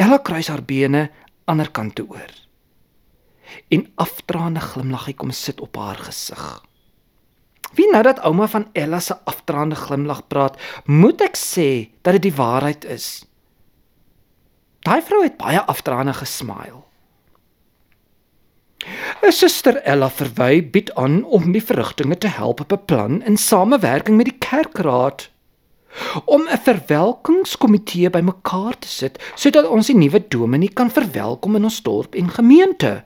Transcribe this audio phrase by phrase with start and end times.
[0.00, 1.10] Ella kruis haar bene
[1.50, 2.32] ander kant toe oor.
[3.68, 6.44] En aftraande glimlaggie kom sit op haar gesig.
[7.76, 12.30] Wie nou dat ouma van Ella se aftraande glimlag praat, moet ek sê dat dit
[12.30, 13.08] die waarheid is.
[14.86, 16.86] Daai vrou het baie aftraande gesmyl.
[19.20, 24.30] 'n Suster Ella Verwy bied aan om die verrigtinge te help beplan in samewerking met
[24.30, 25.28] die kerkraad
[26.24, 31.82] om 'n verwelkomingskomitee bymekaar te sit sodat ons die nuwe dominee kan verwelkom in ons
[31.82, 33.04] dorp en gemeente.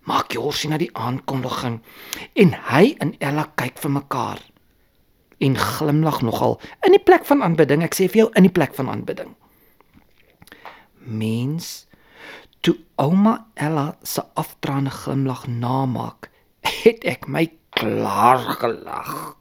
[0.00, 1.80] Maak Jorsie na die aankondiging
[2.32, 4.40] en hy en Ella kyk vir mekaar
[5.38, 7.82] en glimlag nogal in die plek van aanbidding.
[7.82, 9.34] Ek sê vir jou in die plek van aanbidding.
[11.06, 11.86] Mens
[12.60, 16.30] toe ouma Ella se aftraande glimlag namaak,
[16.62, 19.36] het ek my klaar gelag.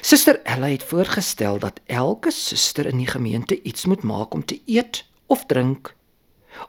[0.00, 4.60] Suster Ella het voorgestel dat elke suster in die gemeente iets moet maak om te
[4.66, 5.94] eet of drink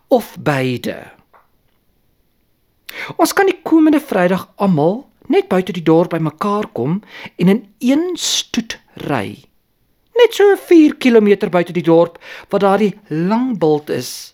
[0.08, 1.12] of beide.
[3.16, 7.02] Ons kan die komende Vrydag almal net buite die dorp bymekaar kom
[7.36, 9.44] en in een stoet ry.
[10.18, 12.18] Net so 4 km buite die dorp
[12.50, 14.34] waar daar die lang bult is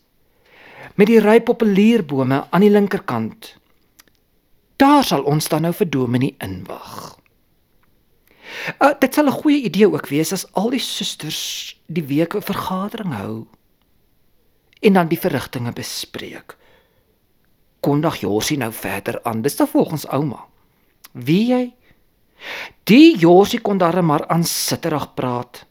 [0.96, 3.56] met die ry populierbome aan die linkerkant.
[4.78, 7.23] Daar sal ons dan nou vir Dominee inwag.
[8.80, 12.42] Uh, dit sal 'n goeie idee ook wees as al die susters die week 'n
[12.42, 13.48] vergadering hou
[14.82, 16.58] en dan die verrigtinge bespreek.
[17.80, 19.42] Kondag Jorsie nou verder aan.
[19.42, 20.46] Dis dan volgens ouma.
[21.12, 21.74] Wie jy?
[22.84, 25.66] Die Jorsie kon daar maar aan sitterig praat.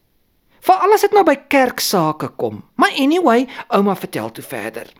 [0.61, 2.63] Vir alles het nou by kerksake kom.
[2.75, 4.93] Maar anyway, ouma vertel toe verder.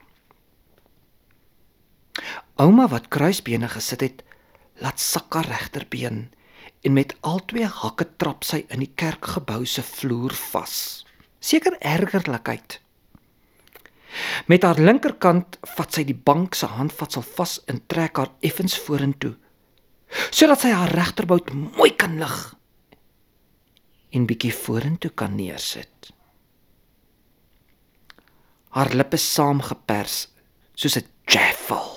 [2.55, 4.25] Ouma wat kruisbene gesit het,
[4.83, 6.33] laat sak haar regterbeen
[6.83, 11.05] en met albei hakke trap sy in die kerkgebou se vloer vas.
[11.41, 12.81] Seker ergerlikheid.
[14.47, 19.37] Met haar linkerkant vat sy die bank se handvatsel vas en trek haar effens vorentoe
[20.29, 22.37] sodat sy haar regterbout mooi kan lig
[24.13, 26.11] en bietjie vorentoe kan neersit.
[28.77, 30.29] Haar lippe saamgepers
[30.77, 31.89] soos 'n jaffel.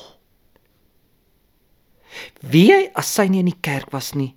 [2.39, 4.35] Wie hy as sy nie in die kerk was nie,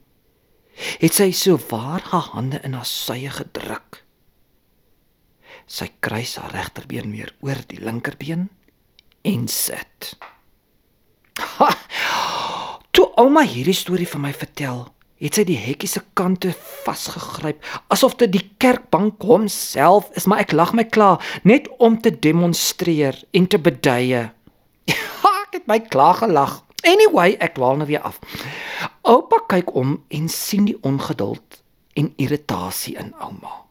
[0.98, 4.02] het sy so waar haar hande in haar sye gedruk.
[5.68, 8.48] Sy kruis haar regterbeen weer oor die linkerbeen
[9.28, 10.14] en sit.
[11.58, 11.72] Ha!
[12.94, 14.86] Toe ouma hierdie storie vir my vertel,
[15.22, 16.50] het sy die hekkie se kante
[16.84, 17.62] vasgegryp
[17.94, 23.18] asof dit die kerkbank homself is, maar ek lag my klaar net om te demonstreer
[23.32, 24.28] en te beduie.
[24.88, 26.60] Ja, ek het my klaar gelag.
[26.88, 28.20] Anyway, ek dwaal nou weer af.
[29.08, 31.62] Oupa kyk om en sien die ongeduld
[31.98, 33.64] en irritasie in ouma.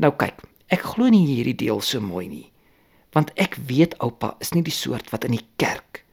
[0.00, 0.42] Nou kyk,
[0.72, 2.46] ek glo nie hierdie deel so mooi nie.
[3.14, 6.04] Want ek weet oupa is nie die soort wat in die kerk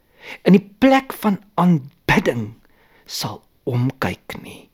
[0.43, 2.55] in die plek van aanbidding
[3.05, 4.69] sal omkyk nie.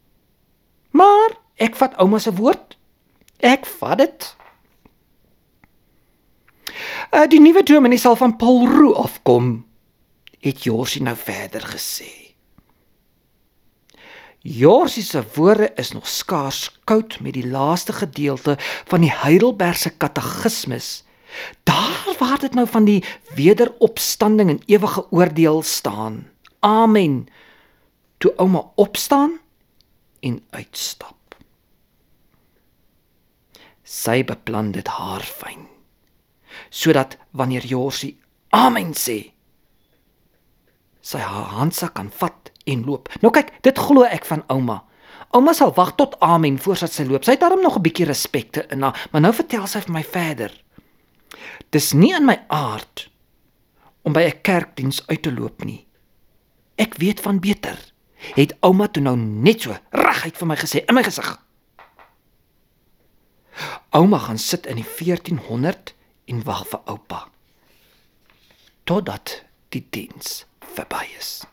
[0.93, 2.77] Maar ek vat ouma se woord.
[3.43, 4.29] Ek vat dit.
[7.13, 9.61] Uh, die nuwe dominee sal van Paul Roo afkom
[10.43, 12.11] het Jorsie nou verder gesê.
[14.43, 18.57] Jorsie se woorde is nog skaars koud met die laaste gedeelte
[18.91, 21.03] van die Heidelbergse Katekismes.
[21.63, 23.03] Daar waar dit nou van die
[23.35, 26.27] wederopstanding en ewige oordeel staan.
[26.59, 27.27] Amen.
[28.17, 29.39] Toe ouma opstaan
[30.19, 31.35] en uitstap.
[33.83, 35.67] Sy beplan dit haar fyn.
[36.69, 38.17] Sodat wanneer Jorsie
[38.49, 39.32] amen sê,
[41.03, 43.11] sy haar handsak kan vat en loop.
[43.21, 44.79] Nou kyk, dit glo ek van ouma.
[45.35, 47.25] Ouma sal wag tot amen voordat sy loop.
[47.25, 50.03] Sy het daarom nog 'n bietjie respekte in haar, maar nou vertel sy vir my
[50.03, 50.51] verder.
[51.69, 53.09] Dis nie in my aard
[54.03, 55.87] om by 'n kerkdiens uit te loop nie.
[56.75, 57.77] Ek weet van beter.
[58.35, 61.37] Het ouma toe nou net so reguit vir my gesê in my gesig.
[63.89, 65.93] Ouma gaan sit in die 1400
[66.25, 67.27] en wag vir oupa.
[68.83, 71.52] Totdat die diens verby is.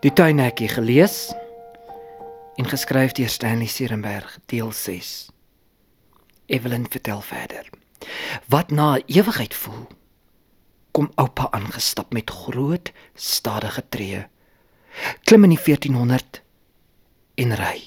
[0.00, 1.34] Die tuinhekkie gelees
[2.56, 5.28] en geskryf deur Stanley Serenberg deel 6.
[6.46, 7.68] Evelyn vertel verder.
[8.46, 9.86] Wat na 'n ewigheid voel,
[10.90, 14.26] kom oupa aangestap met groot, stadige tree.
[15.24, 16.42] Klim in die 1400
[17.34, 17.82] en ry.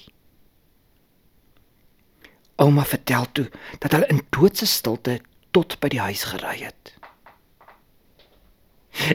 [2.56, 3.50] Ouma vertel toe
[3.80, 5.22] dat hulle in doodse stilte
[5.52, 6.99] tot by die huis gery het.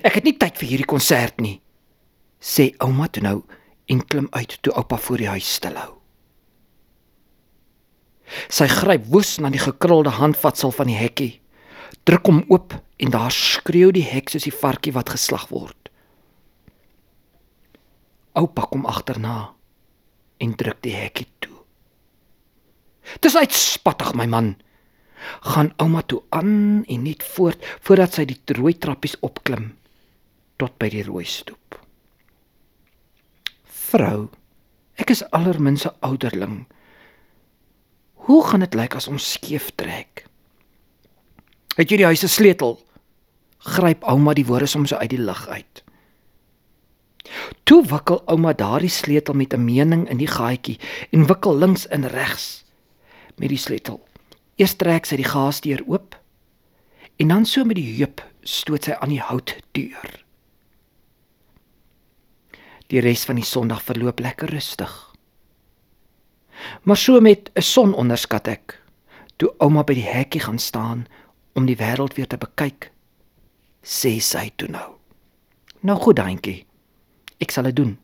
[0.03, 1.59] Ek het nie tyd vir hierdie konsert nie,
[2.41, 3.38] sê ouma toe nou
[3.91, 5.93] en klim uit toe oupa voor die huis stilhou.
[8.49, 11.32] Sy gryp woes na die gekrulde handvatsel van die hekkie,
[12.09, 15.91] druk hom oop en daar skreeu die hek soos die varkie wat geslag word.
[18.35, 19.55] Oupa kom agterna
[20.43, 21.53] en druk die hekkie toe.
[23.23, 24.55] Dis uitspattig my man.
[25.41, 29.73] Gaan ouma toe aan en net voort voordat sy die rooi trappies opklim
[30.56, 31.79] tot by die rooi stoep.
[33.65, 34.29] Vrou,
[35.00, 36.65] ek is allerminse ouderling.
[38.26, 40.25] Hoe gaan dit lyk as ons skeef trek?
[41.77, 42.79] Het jy die huis se sleutel?
[43.65, 45.82] Gryp ouma die woorde soms uit die lug uit.
[47.65, 50.79] Toe wikkel ouma daardie sleutel met 'n mening in die gaatjie
[51.11, 52.65] en wikkel links en regs
[53.37, 54.00] met die sleutel.
[54.56, 56.15] Eers trek sy die gaasdeur oop
[57.19, 60.12] en dan so met die heup stoot sy aan die houtdeur.
[62.93, 64.93] Die res van die Sondag verloop lekker rustig.
[66.83, 68.81] Maar so met 'n son onderskat ek
[69.37, 71.06] toe ouma by die hekkie gaan staan
[71.55, 72.91] om die wêreld weer te bekyk,
[73.83, 74.95] sê sy toe nou.
[75.81, 76.67] Nou goed, dankie.
[77.39, 77.99] Ek sal dit doen.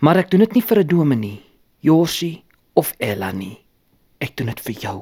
[0.00, 1.42] Maar ek doen dit nie vir 'n dominee,
[1.80, 2.44] Jorsie
[2.74, 3.59] of Ella nie.
[4.20, 4.98] Ek doen dit vir jou.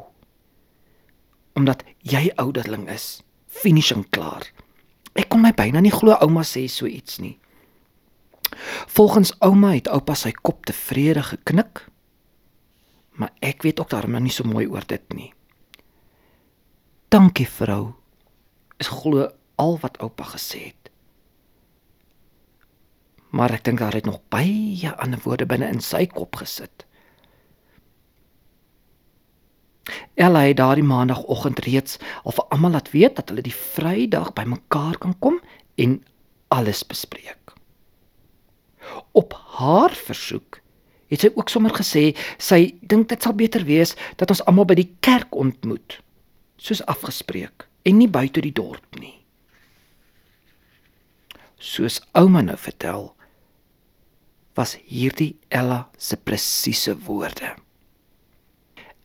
[1.59, 3.21] Omdat jy ouderling is,
[3.51, 4.47] finishing klaar.
[5.19, 7.35] Ek kon my byna nie glo ouma sê so iets nie.
[8.95, 11.83] Volgens ouma het oupa sy kop tevrede geknik.
[13.19, 15.33] Maar ek weet ook daarom nou nie so mooi oor dit nie.
[17.11, 17.95] Dankie vrou.
[18.79, 19.27] Is glo
[19.59, 20.93] al wat oupa gesê het.
[23.35, 26.87] Maar ek dink daar het nog baie ander woorde binne in sy kop gesit.
[30.19, 34.97] Ella het daardie maandagooggend reeds al vir almal laat weet dat hulle die Vrydag bymekaar
[34.99, 35.37] kan kom
[35.79, 36.01] en
[36.51, 37.55] alles bespreek.
[39.13, 40.59] Op haar versoek
[41.09, 44.77] het sy ook sommer gesê sy dink dit sal beter wees dat ons almal by
[44.81, 46.01] die kerk ontmoet
[46.59, 49.15] soos afgespreek en nie buite die dorp nie.
[51.63, 53.13] Soos ouma nou vertel
[54.59, 57.55] was hierdie Ella se presiese woorde.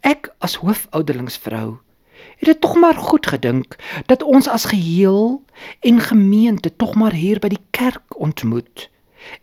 [0.04, 1.80] Ek as hoofouderlingsvrou
[2.40, 5.44] het dit tog maar goed gedink dat ons as geheel
[5.80, 8.90] en gemeente tog maar hier by die kerk ontmoet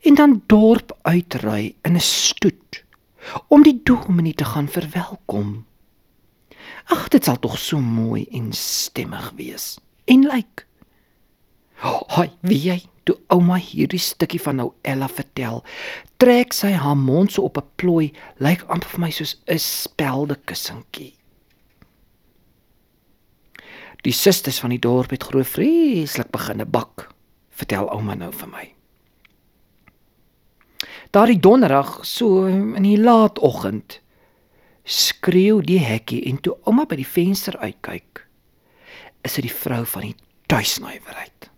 [0.05, 2.85] en dan dorp uitry in 'n stoet
[3.49, 5.65] om die dominee te gaan verwelkom.
[6.85, 9.79] Ag, dit sal tog so mooi en stemmig wees.
[10.05, 10.33] En lyk.
[10.33, 10.65] Like.
[12.15, 15.65] Hoi, wie jy toe ouma hierdie stukkie van nou Ella vertel,
[16.23, 20.37] trek sy haar mond so op 'n plooi, lyk amper vir my soos 'n spelde
[20.45, 21.15] kussentjie.
[24.03, 27.11] Die susters van die dorp het glo vreeslik begine bak,
[27.51, 28.75] vertel ouma nou vir my.
[31.11, 34.01] Daardie donderdag, so in die laatoggend,
[34.85, 38.27] skreeu die hekkie en toe ouma by die venster uitkyk,
[39.23, 41.50] is dit die vrou van die tuisnywerheid.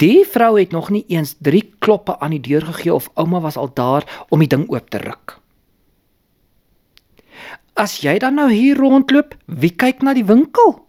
[0.00, 3.56] Die vrou het nog nie eens 3 kloppe aan die deur gegee of ouma was
[3.60, 5.36] al daar om die ding oop te ruk.
[7.76, 10.80] As jy dan nou hier rondloop, wie kyk na die winkel?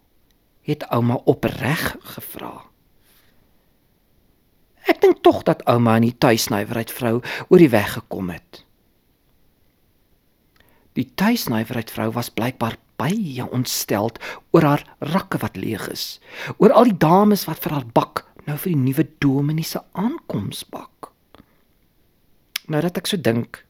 [0.61, 2.51] het ouma opreg gevra.
[4.89, 8.63] Ek dink tog dat ouma in die tuisnywerheid vrou oor die weg gekom het.
[10.97, 14.19] Die tuisnywerheid vrou was blykbaar baie ontsteld
[14.53, 16.19] oor haar rakke wat leeg is,
[16.57, 21.11] oor al die dames wat vir haar bak nou vir die nuwe dominee se aankomsbak.
[22.71, 23.65] Nou dat ek so dink.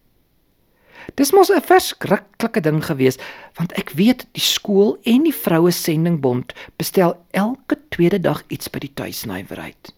[1.18, 3.18] Dis mos 'n verskriklike ding gewees,
[3.58, 8.80] want ek weet die skool en die vroue sendingbond bestel elke tweede dag iets by
[8.80, 9.94] die tuisnywerheid.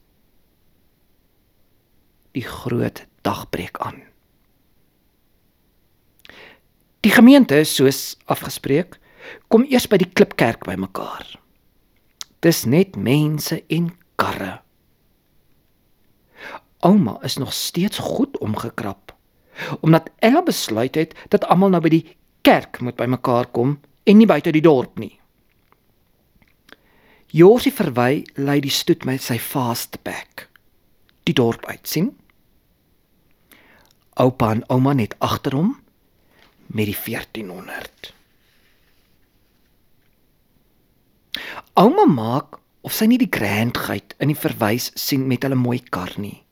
[2.32, 4.02] Die groot dag breek aan.
[7.02, 9.00] Die gemeente soos afgespreek,
[9.48, 11.40] kom eers by die klipkerk bymekaar.
[12.40, 14.63] Dis net mense en karre
[16.84, 19.14] ouma is nog steeds goed omgekrap
[19.80, 22.06] omdat Ella besluit het dat almal nou by die
[22.42, 25.20] kerk moet bymekaar kom en nie buite die dorp nie.
[27.34, 30.50] Josie verwy lei die stoet met sy fastback.
[31.24, 32.10] die dorp uit sien.
[34.20, 35.70] Oupa en ouma net agter hom
[36.68, 38.12] met die 1400.
[41.80, 46.12] Ouma maak of sy nie die grandheid in die verwys sien met hulle mooi kar
[46.20, 46.43] nie.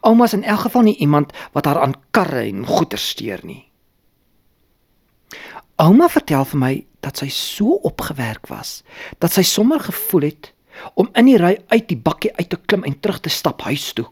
[0.00, 3.64] Ouma's in elk geval nie iemand wat haar aan karre en goeder steur nie.
[5.78, 8.82] Ouma vertel vir my dat sy so opgewerk was
[9.22, 10.52] dat sy sommer gevoel het
[10.98, 13.92] om in die ry uit die bakkie uit te klim en terug te stap huis
[13.94, 14.06] toe.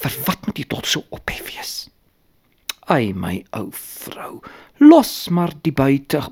[0.00, 1.74] Vir wat moet jy tot so ophef wees?
[2.90, 4.40] Ai my ou vrou,
[4.82, 6.24] los maar die buite.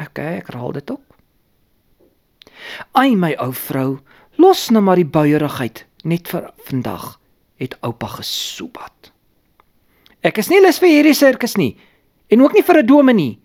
[0.00, 1.02] Okay, ek raal dit op.
[2.96, 3.98] Ai my ou vrou,
[4.42, 7.18] los nou maar die buierigheid net vir vandag,
[7.62, 9.12] het oupa gesoebat.
[10.22, 11.76] Ek is nie lus vir hierdie sirkus nie
[12.32, 13.38] en ook nie vir 'n dominee.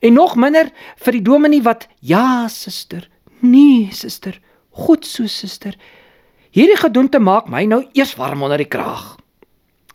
[0.00, 3.08] En nog minder vir die dominee wat ja, suster,
[3.40, 4.40] nee, suster,
[4.70, 5.76] goed so suster.
[6.50, 9.16] Hierdie gedoente maak my nou eers warm onder die kraag.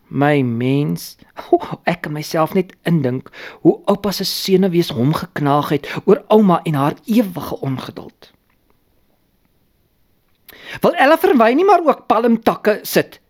[0.08, 1.16] My mens,
[1.50, 3.30] oh, ek kan myself net indink
[3.62, 8.32] hoe oupa se senuwees hom geknaag het oor ouma en haar ewige ongeduld.
[10.82, 13.20] Wil Ella verwy nie maar ook palmtakke sit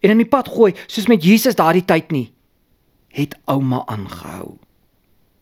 [0.00, 2.28] en in die pad gooi soos met Jesus daardie tyd nie.
[3.14, 4.58] Het ouma aangehou.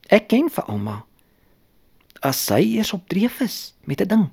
[0.09, 1.03] Ek ken vir ouma.
[2.25, 4.27] As sy eers op dreef is met 'n ding,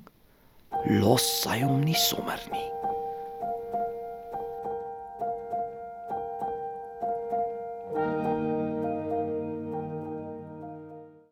[1.00, 2.93] los sy hom nie sommer nie.